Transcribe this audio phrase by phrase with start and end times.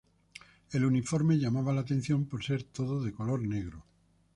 [0.71, 3.85] El uniforme llamaba la atención por ser todo de color negro.